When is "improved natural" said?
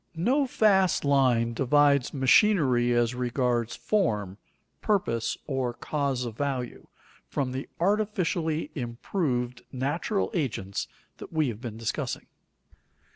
8.73-10.31